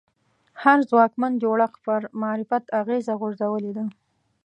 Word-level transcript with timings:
هر 0.63 0.79
ځواکمن 0.89 1.31
جوړښت 1.43 1.77
پر 1.85 2.01
معرفت 2.21 2.63
اغېزه 2.81 3.13
غورځولې 3.21 3.71
ده 3.77 3.85